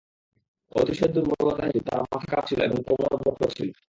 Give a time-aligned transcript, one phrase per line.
[0.71, 3.69] অতিশয় দুর্বলতা হেতু তার মাথা কাঁপছিল এবং কোমর বক্র ছিল।